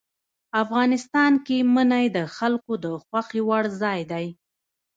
افغانستان 0.63 1.31
کې 1.45 1.57
منی 1.73 2.05
د 2.17 2.17
خلکو 2.35 2.73
د 2.83 2.85
خوښې 3.03 3.41
وړ 3.47 3.63
ځای 3.81 3.99
دی. 4.11 4.25